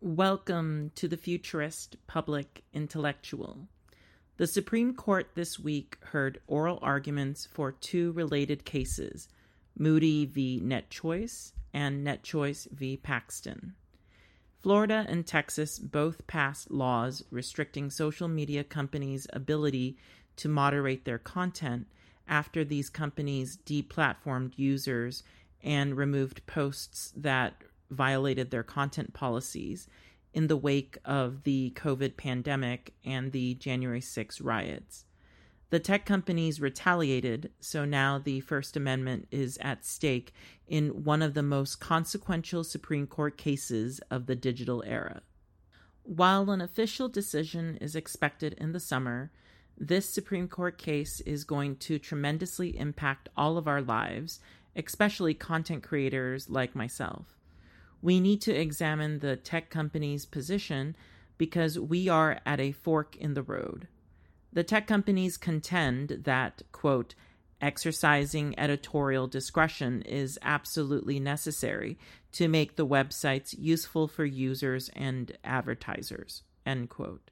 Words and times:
Welcome 0.00 0.92
to 0.94 1.08
the 1.08 1.16
futurist 1.16 1.96
public 2.06 2.62
intellectual. 2.72 3.66
The 4.36 4.46
Supreme 4.46 4.94
Court 4.94 5.30
this 5.34 5.58
week 5.58 5.98
heard 6.00 6.40
oral 6.46 6.78
arguments 6.82 7.48
for 7.52 7.72
two 7.72 8.12
related 8.12 8.64
cases 8.64 9.26
Moody 9.76 10.24
v. 10.24 10.62
NetChoice 10.64 11.50
and 11.74 12.06
NetChoice 12.06 12.70
v. 12.70 12.96
Paxton. 12.96 13.74
Florida 14.60 15.04
and 15.08 15.26
Texas 15.26 15.80
both 15.80 16.28
passed 16.28 16.70
laws 16.70 17.24
restricting 17.32 17.90
social 17.90 18.28
media 18.28 18.62
companies' 18.62 19.26
ability 19.32 19.96
to 20.36 20.48
moderate 20.48 21.06
their 21.06 21.18
content 21.18 21.88
after 22.28 22.64
these 22.64 22.88
companies 22.88 23.58
deplatformed 23.66 24.52
users 24.54 25.24
and 25.60 25.96
removed 25.96 26.46
posts 26.46 27.12
that 27.16 27.64
violated 27.90 28.50
their 28.50 28.62
content 28.62 29.14
policies 29.14 29.88
in 30.32 30.46
the 30.46 30.56
wake 30.56 30.98
of 31.04 31.42
the 31.44 31.72
COVID 31.76 32.16
pandemic 32.16 32.94
and 33.04 33.32
the 33.32 33.54
January 33.54 34.00
6 34.00 34.40
riots. 34.40 35.04
The 35.70 35.80
tech 35.80 36.06
companies 36.06 36.60
retaliated, 36.60 37.50
so 37.60 37.84
now 37.84 38.18
the 38.18 38.40
First 38.40 38.76
Amendment 38.76 39.28
is 39.30 39.58
at 39.60 39.84
stake 39.84 40.32
in 40.66 41.04
one 41.04 41.20
of 41.20 41.34
the 41.34 41.42
most 41.42 41.76
consequential 41.76 42.64
Supreme 42.64 43.06
Court 43.06 43.36
cases 43.36 44.00
of 44.10 44.26
the 44.26 44.36
digital 44.36 44.82
era. 44.86 45.22
While 46.04 46.50
an 46.50 46.62
official 46.62 47.08
decision 47.08 47.76
is 47.82 47.94
expected 47.94 48.54
in 48.54 48.72
the 48.72 48.80
summer, 48.80 49.30
this 49.76 50.08
Supreme 50.08 50.48
Court 50.48 50.78
case 50.78 51.20
is 51.20 51.44
going 51.44 51.76
to 51.76 51.98
tremendously 51.98 52.78
impact 52.78 53.28
all 53.36 53.58
of 53.58 53.68
our 53.68 53.82
lives, 53.82 54.40
especially 54.74 55.34
content 55.34 55.82
creators 55.82 56.48
like 56.48 56.74
myself 56.74 57.37
we 58.02 58.20
need 58.20 58.40
to 58.42 58.54
examine 58.54 59.18
the 59.18 59.36
tech 59.36 59.70
company's 59.70 60.26
position 60.26 60.96
because 61.36 61.78
we 61.78 62.08
are 62.08 62.40
at 62.44 62.60
a 62.60 62.72
fork 62.72 63.16
in 63.16 63.34
the 63.34 63.42
road. 63.42 63.88
The 64.52 64.64
tech 64.64 64.86
companies 64.86 65.36
contend 65.36 66.22
that, 66.24 66.62
quote, 66.72 67.14
exercising 67.60 68.58
editorial 68.58 69.26
discretion 69.26 70.02
is 70.02 70.38
absolutely 70.42 71.18
necessary 71.18 71.98
to 72.32 72.48
make 72.48 72.76
the 72.76 72.86
websites 72.86 73.54
useful 73.58 74.06
for 74.08 74.24
users 74.24 74.90
and 74.94 75.36
advertisers, 75.44 76.42
end 76.64 76.88
quote. 76.88 77.30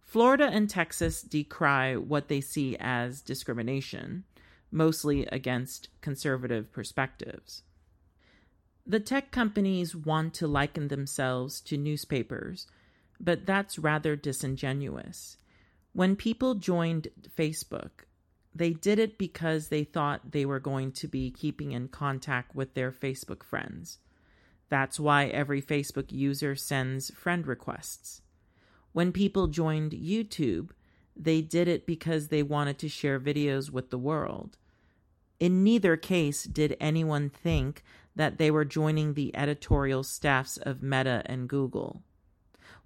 Florida 0.00 0.48
and 0.50 0.68
Texas 0.68 1.22
decry 1.22 1.96
what 1.96 2.28
they 2.28 2.40
see 2.40 2.76
as 2.80 3.22
discrimination, 3.22 4.24
mostly 4.70 5.26
against 5.26 5.88
conservative 6.00 6.72
perspectives. 6.72 7.62
The 8.90 8.98
tech 8.98 9.30
companies 9.30 9.94
want 9.94 10.34
to 10.34 10.48
liken 10.48 10.88
themselves 10.88 11.60
to 11.60 11.76
newspapers, 11.76 12.66
but 13.20 13.46
that's 13.46 13.78
rather 13.78 14.16
disingenuous. 14.16 15.36
When 15.92 16.16
people 16.16 16.56
joined 16.56 17.06
Facebook, 17.38 17.90
they 18.52 18.72
did 18.72 18.98
it 18.98 19.16
because 19.16 19.68
they 19.68 19.84
thought 19.84 20.32
they 20.32 20.44
were 20.44 20.58
going 20.58 20.90
to 20.90 21.06
be 21.06 21.30
keeping 21.30 21.70
in 21.70 21.86
contact 21.86 22.56
with 22.56 22.74
their 22.74 22.90
Facebook 22.90 23.44
friends. 23.44 23.98
That's 24.70 24.98
why 24.98 25.26
every 25.26 25.62
Facebook 25.62 26.10
user 26.10 26.56
sends 26.56 27.14
friend 27.14 27.46
requests. 27.46 28.22
When 28.90 29.12
people 29.12 29.46
joined 29.46 29.92
YouTube, 29.92 30.70
they 31.14 31.42
did 31.42 31.68
it 31.68 31.86
because 31.86 32.26
they 32.26 32.42
wanted 32.42 32.80
to 32.80 32.88
share 32.88 33.20
videos 33.20 33.70
with 33.70 33.90
the 33.90 33.98
world. 33.98 34.56
In 35.40 35.64
neither 35.64 35.96
case 35.96 36.44
did 36.44 36.76
anyone 36.78 37.30
think 37.30 37.82
that 38.14 38.36
they 38.36 38.50
were 38.50 38.66
joining 38.66 39.14
the 39.14 39.34
editorial 39.34 40.02
staffs 40.02 40.58
of 40.58 40.82
Meta 40.82 41.22
and 41.24 41.48
Google. 41.48 42.02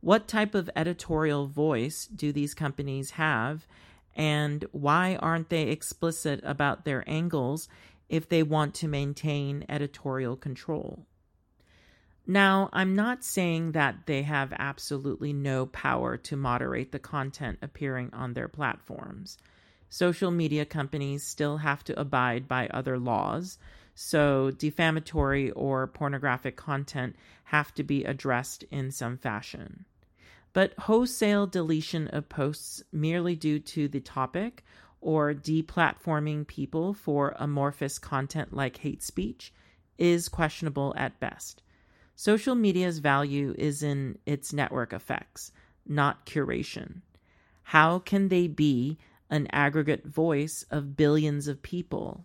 What 0.00 0.28
type 0.28 0.54
of 0.54 0.70
editorial 0.76 1.48
voice 1.48 2.06
do 2.06 2.30
these 2.32 2.54
companies 2.54 3.12
have, 3.12 3.66
and 4.14 4.64
why 4.70 5.16
aren't 5.16 5.48
they 5.48 5.62
explicit 5.64 6.40
about 6.44 6.84
their 6.84 7.02
angles 7.08 7.68
if 8.08 8.28
they 8.28 8.44
want 8.44 8.74
to 8.76 8.86
maintain 8.86 9.64
editorial 9.68 10.36
control? 10.36 11.06
Now, 12.26 12.70
I'm 12.72 12.94
not 12.94 13.24
saying 13.24 13.72
that 13.72 14.06
they 14.06 14.22
have 14.22 14.52
absolutely 14.58 15.32
no 15.32 15.66
power 15.66 16.16
to 16.18 16.36
moderate 16.36 16.92
the 16.92 16.98
content 16.98 17.58
appearing 17.60 18.10
on 18.12 18.34
their 18.34 18.48
platforms. 18.48 19.38
Social 19.88 20.30
media 20.30 20.64
companies 20.64 21.22
still 21.22 21.58
have 21.58 21.84
to 21.84 21.98
abide 21.98 22.48
by 22.48 22.68
other 22.68 22.98
laws, 22.98 23.58
so, 23.94 24.50
defamatory 24.50 25.52
or 25.52 25.86
pornographic 25.86 26.56
content 26.56 27.14
have 27.44 27.72
to 27.74 27.84
be 27.84 28.04
addressed 28.04 28.64
in 28.64 28.90
some 28.90 29.16
fashion. 29.16 29.84
But 30.52 30.76
wholesale 30.80 31.46
deletion 31.46 32.08
of 32.08 32.28
posts 32.28 32.82
merely 32.92 33.36
due 33.36 33.60
to 33.60 33.86
the 33.86 34.00
topic 34.00 34.64
or 35.00 35.32
deplatforming 35.32 36.46
people 36.46 36.92
for 36.94 37.34
amorphous 37.38 37.98
content 37.98 38.52
like 38.52 38.78
hate 38.78 39.02
speech 39.02 39.52
is 39.96 40.28
questionable 40.28 40.92
at 40.96 41.20
best. 41.20 41.62
Social 42.16 42.54
media's 42.54 42.98
value 42.98 43.54
is 43.58 43.82
in 43.82 44.18
its 44.26 44.52
network 44.52 44.92
effects, 44.92 45.52
not 45.86 46.26
curation. 46.26 47.02
How 47.64 47.98
can 47.98 48.28
they 48.28 48.48
be 48.48 48.98
an 49.30 49.48
aggregate 49.50 50.06
voice 50.06 50.64
of 50.70 50.96
billions 50.96 51.48
of 51.48 51.62
people? 51.62 52.24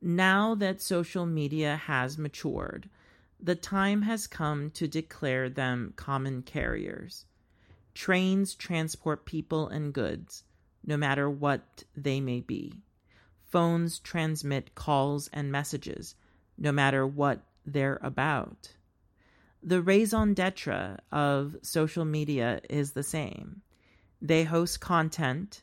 Now 0.00 0.54
that 0.56 0.82
social 0.82 1.26
media 1.26 1.76
has 1.76 2.18
matured, 2.18 2.88
the 3.40 3.54
time 3.54 4.02
has 4.02 4.26
come 4.26 4.70
to 4.70 4.86
declare 4.88 5.48
them 5.48 5.92
common 5.96 6.42
carriers. 6.42 7.26
Trains 7.94 8.54
transport 8.54 9.24
people 9.24 9.68
and 9.68 9.92
goods, 9.92 10.44
no 10.84 10.96
matter 10.96 11.28
what 11.28 11.84
they 11.96 12.20
may 12.20 12.40
be. 12.40 12.82
Phones 13.50 13.98
transmit 13.98 14.74
calls 14.74 15.28
and 15.32 15.52
messages, 15.52 16.14
no 16.58 16.72
matter 16.72 17.06
what 17.06 17.40
they're 17.64 18.00
about. 18.02 18.74
The 19.62 19.80
raison 19.80 20.34
d'etre 20.34 20.98
of 21.10 21.56
social 21.62 22.04
media 22.04 22.60
is 22.68 22.92
the 22.92 23.02
same. 23.02 23.62
They 24.20 24.44
host 24.44 24.80
content, 24.80 25.62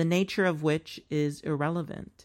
the 0.00 0.04
nature 0.06 0.46
of 0.46 0.62
which 0.62 0.98
is 1.10 1.42
irrelevant. 1.42 2.24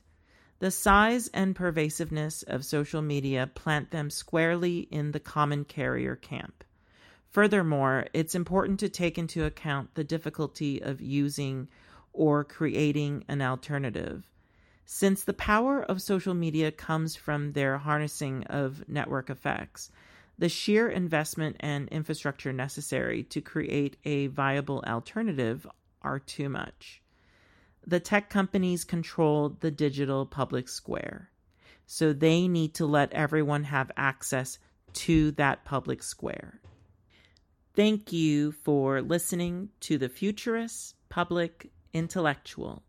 The 0.59 0.71
size 0.71 1.27
and 1.33 1.53
pervasiveness 1.53 2.41
of 2.43 2.63
social 2.63 3.01
media 3.01 3.51
plant 3.53 3.91
them 3.91 4.09
squarely 4.09 4.87
in 4.91 5.11
the 5.11 5.19
common 5.19 5.65
carrier 5.65 6.15
camp. 6.15 6.63
Furthermore, 7.31 8.07
it's 8.13 8.33
important 8.33 8.79
to 8.79 8.87
take 8.87 9.17
into 9.17 9.43
account 9.43 9.93
the 9.93 10.05
difficulty 10.05 10.81
of 10.81 11.01
using 11.01 11.67
or 12.13 12.45
creating 12.45 13.25
an 13.27 13.41
alternative. 13.41 14.31
Since 14.85 15.25
the 15.25 15.33
power 15.33 15.83
of 15.83 16.01
social 16.01 16.33
media 16.33 16.71
comes 16.71 17.17
from 17.17 17.51
their 17.51 17.77
harnessing 17.77 18.45
of 18.45 18.87
network 18.87 19.29
effects, 19.29 19.91
the 20.37 20.47
sheer 20.47 20.87
investment 20.87 21.57
and 21.59 21.89
infrastructure 21.89 22.53
necessary 22.53 23.21
to 23.23 23.41
create 23.41 23.97
a 24.05 24.27
viable 24.27 24.81
alternative 24.87 25.67
are 26.01 26.19
too 26.19 26.47
much 26.47 27.01
the 27.88 28.00
tech 28.00 28.29
companies 28.29 28.84
control 28.84 29.50
the 29.59 29.72
digital 29.72 30.25
public 30.25 30.68
square. 30.68 31.29
So 31.85 32.13
they 32.13 32.47
need 32.47 32.73
to 32.75 32.85
let 32.85 33.13
everyone 33.13 33.66
have 33.66 33.91
access 33.96 34.57
to 34.94 35.31
that 35.31 35.66
public 35.66 36.01
square. 36.01 36.62
Thank 37.75 38.12
you 38.13 38.53
for 38.53 39.01
listening 39.01 39.69
to 39.81 39.97
the 39.97 40.09
Futurist 40.09 40.96
Public 41.09 41.72
Intellectual. 41.94 42.84